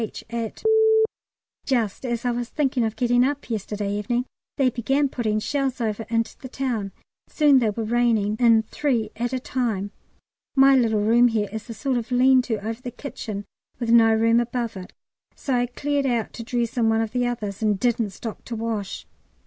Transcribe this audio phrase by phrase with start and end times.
[0.01, 0.63] H., at.
[1.63, 4.25] Just as I was thinking of getting up yesterday evening
[4.57, 6.93] they began putting shells over into the town, and
[7.29, 9.91] soon they were raining in three at a time.
[10.55, 13.45] My little room here is a sort of lean to over the kitchen
[13.77, 14.91] with no room above it;
[15.35, 18.55] so I cleared out to dress in one of the others, and didn't stop to
[18.55, 19.05] wash.